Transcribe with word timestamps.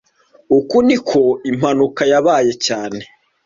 Uku 0.57 0.75
niko 0.87 1.21
impanuka 1.49 2.01
yabaye 2.11 2.53
cyane 2.65 2.99